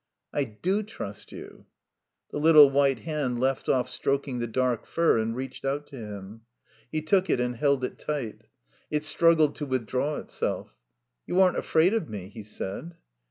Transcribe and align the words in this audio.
"I 0.33 0.45
do 0.45 0.81
trust 0.81 1.31
you." 1.31 1.67
The 2.31 2.39
little 2.39 2.71
white 2.71 3.01
hand 3.01 3.39
left 3.39 3.69
off 3.69 3.87
stroking 3.87 4.39
the 4.39 4.47
dark 4.47 4.87
fur 4.87 5.19
and 5.19 5.35
reached 5.35 5.63
out 5.63 5.85
to 5.89 5.95
him. 5.97 6.41
He 6.91 7.03
took 7.03 7.29
it 7.29 7.39
and 7.39 7.55
held 7.57 7.83
it 7.83 7.99
tight. 7.99 8.47
It 8.89 9.05
struggled 9.05 9.53
to 9.57 9.65
withdraw 9.67 10.17
itself. 10.17 10.75
"You 11.27 11.39
aren't 11.39 11.59
afraid 11.59 11.93
of 11.93 12.09
me?" 12.09 12.29
he 12.29 12.41
said. 12.41 12.95